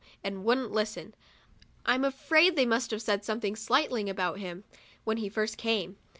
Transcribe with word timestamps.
and 0.23 0.43
wouldn't 0.43 0.71
listen. 0.71 1.13
I'm 1.85 2.03
afraid 2.03 2.55
they 2.55 2.65
must 2.65 2.89
have 2.89 3.03
said 3.03 3.23
something 3.23 3.55
slighting 3.55 4.09
about 4.09 4.39
him, 4.39 4.63
when 5.03 5.17
he 5.17 5.29
first 5.29 5.59
came. 5.59 5.95